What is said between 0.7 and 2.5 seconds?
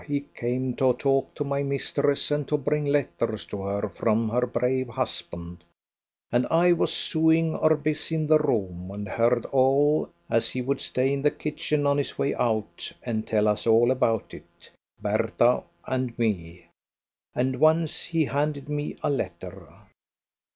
to talk to my mistress and